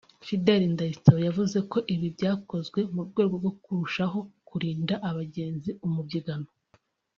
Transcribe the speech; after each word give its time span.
Fidele 0.25 0.65
Ndayisaba 0.73 1.19
yavuze 1.27 1.57
ko 1.71 1.77
ibi 1.93 2.07
byakozwe 2.15 2.79
mu 2.93 3.01
rwego 3.09 3.33
rwo 3.41 3.51
kurushaho 3.63 4.19
kurinda 4.47 4.95
abagenzi 5.09 5.69
umubyigano 5.87 6.49